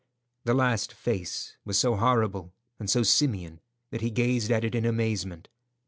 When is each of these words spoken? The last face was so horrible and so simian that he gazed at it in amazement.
The 0.45 0.55
last 0.55 0.93
face 0.93 1.57
was 1.63 1.77
so 1.77 1.95
horrible 1.95 2.55
and 2.79 2.89
so 2.89 3.03
simian 3.03 3.61
that 3.91 4.01
he 4.01 4.09
gazed 4.09 4.49
at 4.51 4.63
it 4.63 4.73
in 4.73 4.83
amazement. 4.83 5.47